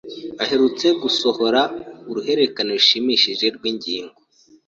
Aherutse 0.43 0.87
gusohora 1.01 1.61
urukurikirane 2.09 2.73
rushimishije 2.77 3.45
rw'ingingo 3.55 4.17